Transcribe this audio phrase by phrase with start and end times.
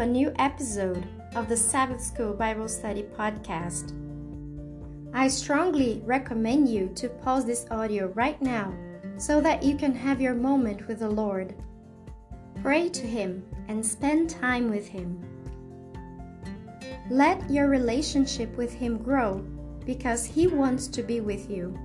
[0.00, 3.92] A new episode of the Sabbath School Bible Study Podcast.
[5.12, 8.72] I strongly recommend you to pause this audio right now
[9.18, 11.54] so that you can have your moment with the Lord.
[12.62, 15.22] Pray to Him and spend time with Him.
[17.10, 19.44] Let your relationship with Him grow
[19.84, 21.78] because He wants to be with you.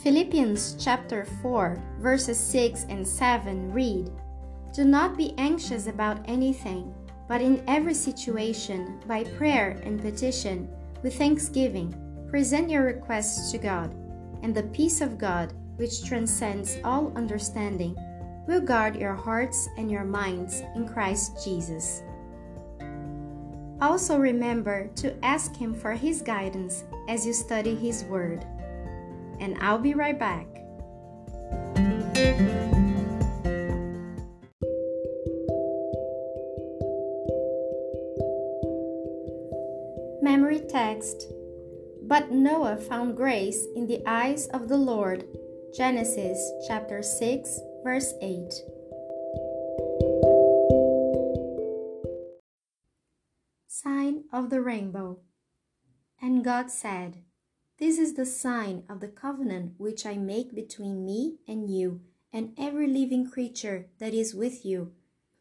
[0.00, 4.12] Philippians chapter 4, verses 6 and 7 read
[4.72, 6.94] Do not be anxious about anything,
[7.28, 10.68] but in every situation, by prayer and petition,
[11.02, 11.94] with thanksgiving,
[12.28, 13.94] present your requests to God,
[14.42, 17.96] and the peace of God, which transcends all understanding,
[18.46, 22.02] will guard your hearts and your minds in Christ Jesus.
[23.80, 28.44] Also, remember to ask Him for His guidance as you study His Word
[29.42, 30.46] and I'll be right back.
[41.02, 41.26] Text
[42.02, 45.24] But Noah found grace in the eyes of the Lord.
[45.76, 48.52] Genesis chapter 6, verse 8.
[53.66, 55.20] Sign of the Rainbow.
[56.20, 57.22] And God said,
[57.78, 62.52] this is the sign of the covenant which I make between me and you and
[62.58, 64.92] every living creature that is with you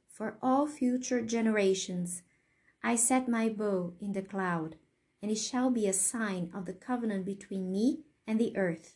[0.08, 2.24] for all future generations.
[2.84, 4.76] I set my bow in the cloud,
[5.22, 8.96] and it shall be a sign of the covenant between me and the earth.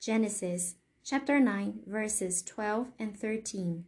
[0.00, 3.84] Genesis chapter 9, verses 12 and 13.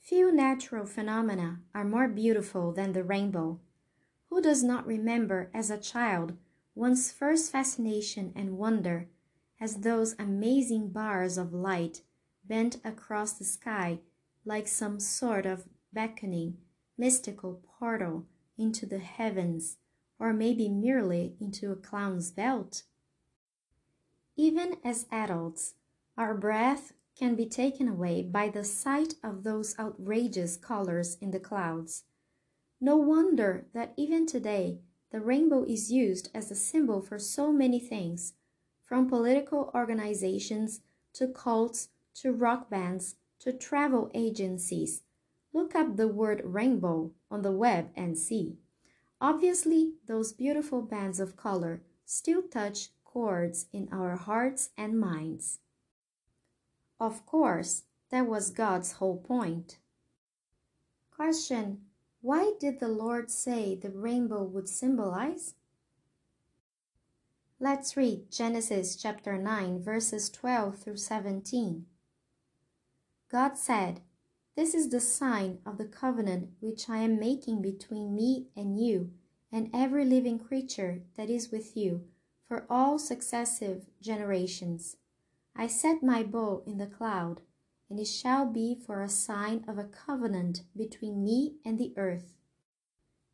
[0.00, 3.60] Few natural phenomena are more beautiful than the rainbow.
[4.28, 6.34] Who does not remember as a child
[6.74, 9.08] one's first fascination and wonder
[9.60, 12.00] as those amazing bars of light
[12.44, 13.98] bent across the sky
[14.44, 16.56] like some sort of beckoning,
[16.96, 19.76] mystical portal into the heavens,
[20.20, 22.84] or maybe merely into a clown's belt?
[24.36, 25.74] Even as adults,
[26.16, 31.40] our breath can be taken away by the sight of those outrageous colors in the
[31.40, 32.04] clouds.
[32.80, 34.78] No wonder that even today
[35.10, 38.34] the rainbow is used as a symbol for so many things,
[38.84, 40.80] from political organizations
[41.14, 45.02] to cults to rock bands to travel agencies.
[45.52, 48.58] Look up the word rainbow on the web and see.
[49.20, 55.58] Obviously, those beautiful bands of color still touch chords in our hearts and minds.
[56.98, 59.78] Of course, that was God's whole point.
[61.10, 61.82] Question
[62.22, 65.54] why did the Lord say the rainbow would symbolize?
[67.58, 71.86] Let's read Genesis chapter 9, verses 12 through 17.
[73.30, 74.00] God said,
[74.60, 79.10] This is the sign of the covenant which I am making between me and you
[79.50, 82.04] and every living creature that is with you
[82.46, 84.98] for all successive generations.
[85.56, 87.40] I set my bow in the cloud
[87.88, 92.34] and it shall be for a sign of a covenant between me and the earth.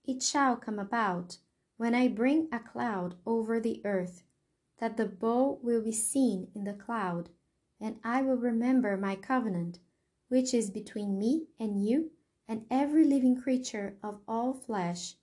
[0.04, 1.38] It shall come about,
[1.76, 4.22] when I bring a cloud over the earth,
[4.78, 7.30] that the bow will be seen in the cloud,
[7.80, 9.80] and I will remember my covenant,
[10.28, 12.10] which is between me and you
[12.48, 15.16] and every living creature of all flesh,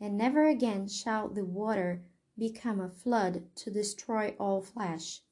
[0.00, 2.02] and never again shall the water
[2.36, 5.22] become a flood to destroy all flesh.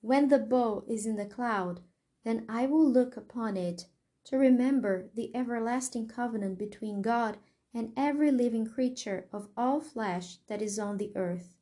[0.00, 1.80] When the bow is in the cloud,
[2.24, 3.86] then I will look upon it
[4.24, 7.38] to remember the everlasting covenant between God
[7.72, 11.56] and every living creature of all flesh that is on the earth.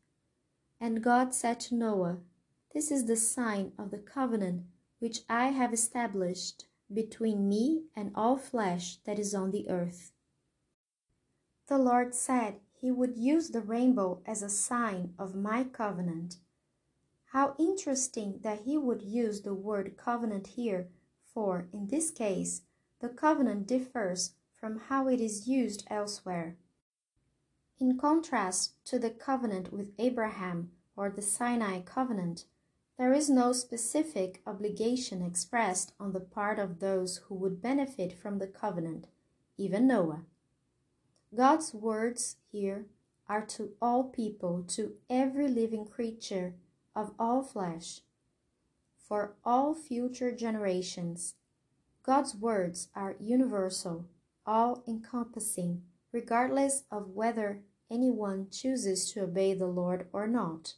[0.80, 2.18] And God said to Noah,
[2.72, 4.64] This is the sign of the covenant
[4.98, 10.12] which I have established between me and all flesh that is on the earth.
[11.66, 16.36] The Lord said he would use the rainbow as a sign of my covenant.
[17.32, 20.88] How interesting that he would use the word covenant here,
[21.24, 22.62] for in this case,
[23.00, 26.56] the covenant differs from how it is used elsewhere.
[27.78, 32.46] In contrast to the covenant with Abraham or the Sinai covenant,
[32.98, 38.38] there is no specific obligation expressed on the part of those who would benefit from
[38.38, 39.06] the covenant,
[39.58, 40.22] even Noah.
[41.34, 42.86] God's words here
[43.28, 46.54] are to all people, to every living creature
[46.94, 48.00] of all flesh,
[48.96, 51.34] for all future generations.
[52.02, 54.06] God's words are universal,
[54.46, 55.82] all encompassing,
[56.12, 57.60] regardless of whether
[57.90, 60.74] anyone chooses to obey the Lord or not.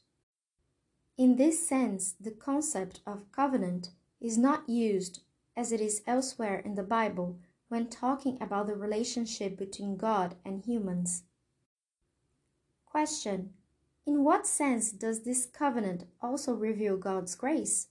[1.18, 5.22] In this sense, the concept of covenant is not used,
[5.56, 10.64] as it is elsewhere in the Bible, when talking about the relationship between God and
[10.64, 11.24] humans.
[12.86, 13.52] Question
[14.06, 17.88] In what sense does this covenant also reveal God's grace?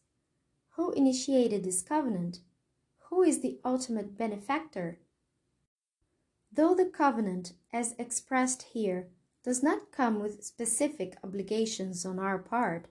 [0.77, 2.39] Who initiated this covenant?
[3.09, 4.99] Who is the ultimate benefactor?
[6.49, 9.09] Though the covenant, as expressed here,
[9.43, 12.87] does not come with specific obligations on our part,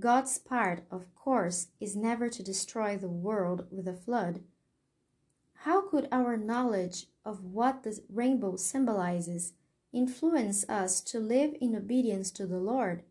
[0.00, 4.42] God's part, of course, is never to destroy the world with a flood.
[5.64, 9.52] How could our knowledge of what the rainbow symbolizes
[9.92, 13.02] influence us to live in obedience to the Lord?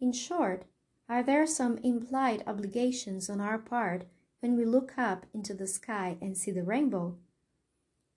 [0.00, 0.64] In short,
[1.10, 4.06] are there some implied obligations on our part
[4.40, 7.18] when we look up into the sky and see the rainbow?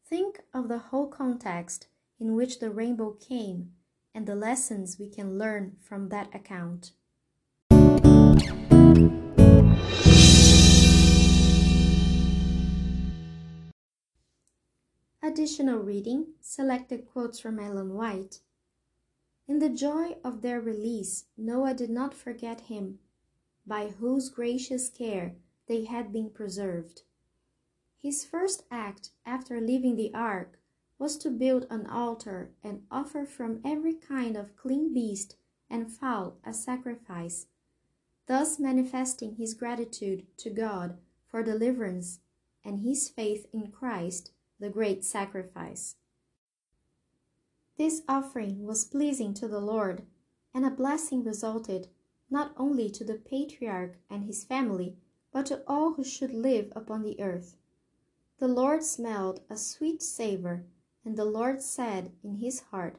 [0.05, 1.87] Think of the whole context
[2.19, 3.73] in which the rainbow came
[4.15, 6.93] and the lessons we can learn from that account.
[15.27, 18.39] Additional reading selected quotes from Ellen White.
[19.45, 22.99] In the joy of their release, Noah did not forget him,
[23.65, 25.35] by whose gracious care
[25.67, 27.01] they had been preserved.
[28.01, 30.61] His first act after leaving the ark
[30.97, 35.35] was to build an altar and offer from every kind of clean beast
[35.69, 37.47] and fowl a sacrifice,
[38.27, 42.21] thus manifesting his gratitude to God for deliverance
[42.63, 45.95] and his faith in Christ, the great sacrifice.
[47.77, 50.03] This offering was pleasing to the Lord,
[50.53, 51.89] and a blessing resulted
[52.29, 54.97] not only to the patriarch and his family,
[55.31, 57.57] but to all who should live upon the earth.
[58.39, 60.65] The Lord smelled a sweet savor
[61.07, 62.97] and the Lord said in his heart,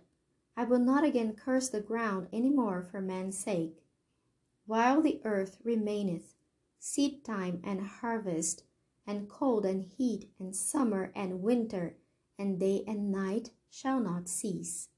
[0.56, 3.82] I will not again curse the ground any more for man's sake.
[4.64, 6.34] While the earth remaineth,
[6.78, 8.64] seed time and harvest,
[9.08, 11.96] and cold and heat, and summer and winter,
[12.38, 14.90] and day and night shall not cease.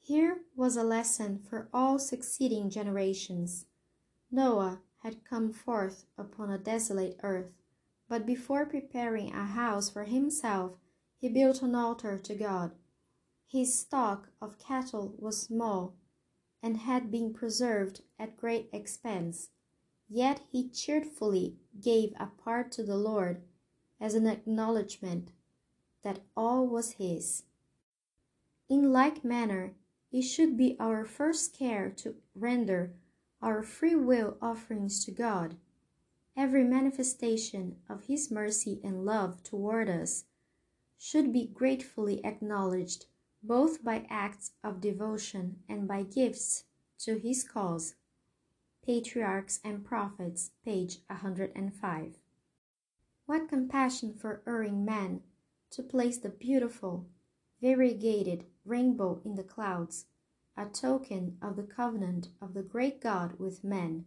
[0.00, 3.64] Here was a lesson for all succeeding generations.
[4.30, 7.52] Noah had come forth upon a desolate earth,
[8.08, 10.72] but before preparing a house for himself
[11.18, 12.72] he built an altar to God.
[13.48, 15.94] His stock of cattle was small,
[16.62, 19.48] and had been preserved at great expense,
[20.08, 23.42] yet he cheerfully gave a part to the Lord
[24.00, 25.30] as an acknowledgment
[26.02, 27.44] that all was his.
[28.68, 29.74] In like manner,
[30.12, 32.94] it should be our first care to render
[33.42, 35.56] our free will offerings to God.
[36.36, 40.24] Every manifestation of His mercy and love toward us
[40.98, 43.06] should be gratefully acknowledged
[43.42, 46.64] both by acts of devotion and by gifts
[46.98, 47.94] to his cause.
[48.86, 52.18] Patriarchs and Prophets, page 105.
[53.26, 55.22] What compassion for erring man
[55.70, 57.08] to place the beautiful,
[57.60, 60.06] variegated rainbow in the clouds,
[60.56, 64.04] a token of the covenant of the great God with men.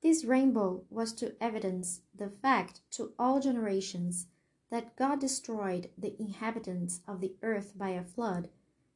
[0.00, 4.28] This rainbow was to evidence the fact to all generations
[4.70, 8.48] that God destroyed the inhabitants of the earth by a flood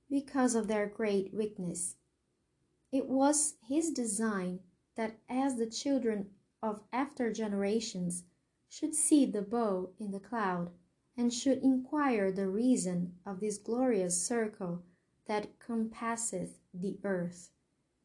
[0.08, 1.96] because of their great weakness.
[2.92, 4.60] It was his design
[4.96, 6.30] that as the children
[6.62, 8.24] of after generations
[8.68, 10.70] should see the bow in the cloud
[11.16, 14.82] and should inquire the reason of this glorious circle
[15.26, 17.50] that compasseth the earth,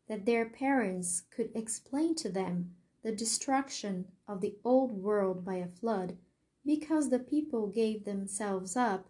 [0.07, 5.67] that their parents could explain to them the destruction of the old world by a
[5.67, 6.17] flood
[6.65, 9.07] because the people gave themselves up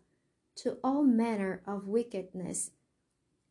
[0.55, 2.72] to all manner of wickedness,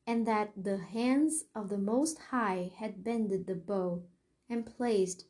[0.06, 4.02] and that the hands of the Most High had bended the bow
[4.48, 5.26] and placed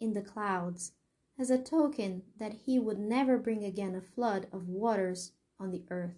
[0.00, 0.92] in the clouds,
[1.38, 5.84] as a token that he would never bring again a flood of waters on the
[5.90, 6.16] earth.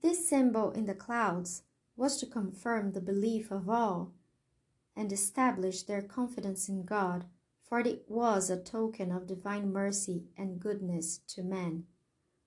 [0.00, 1.62] This symbol in the clouds
[1.96, 4.12] was to confirm the belief of all
[4.96, 7.26] and establish their confidence in God
[7.74, 11.84] for it was a token of divine mercy and goodness to man,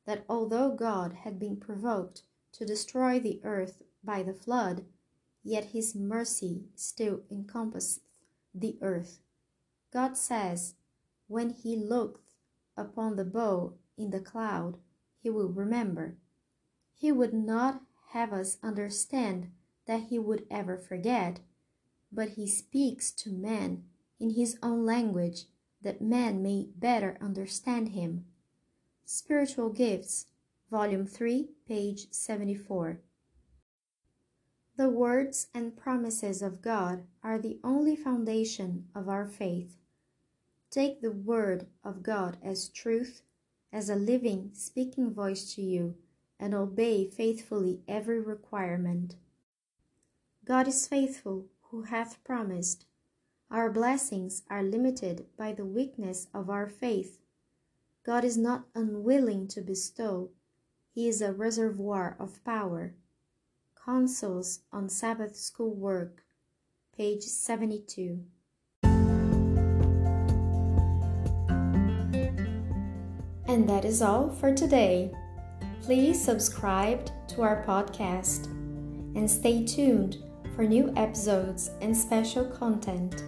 [0.06, 2.22] that although God had been provoked
[2.54, 4.86] to destroy the earth by the flood,
[5.44, 8.00] yet his mercy still encompasseth
[8.56, 9.20] the earth.
[9.92, 10.76] God says,
[11.28, 12.22] When he looketh
[12.78, 14.78] upon the bow in the cloud,
[15.22, 16.16] he will remember.
[16.96, 19.52] He would not have us understand
[19.86, 21.42] that he would ever forget,
[22.12, 23.84] but he speaks to man
[24.20, 25.44] in his own language
[25.82, 28.26] that man may better understand him.
[29.06, 30.28] Spiritual Gifts,
[30.72, 33.02] Volume 3, page 74.
[34.78, 39.76] The words and promises of God are the only foundation of our faith.
[40.70, 43.24] Take the Word of God as truth
[43.74, 45.96] as a living, speaking voice to you
[46.40, 49.16] and obey faithfully every requirement.
[50.46, 52.86] God is faithful, who hath promised.
[53.50, 57.20] Our blessings are limited by the weakness of our faith.
[58.04, 60.30] God is not unwilling to bestow,
[60.94, 62.94] He is a reservoir of power.
[63.88, 66.26] Counsels on Sabbath School Work,
[66.98, 68.20] page 72.
[73.48, 75.14] And that is all for today.
[75.84, 78.48] Please subscribe to our podcast
[79.16, 80.18] and stay tuned
[80.54, 83.24] for new episodes and special content.